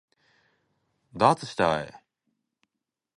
[1.15, 1.93] ダーツしたい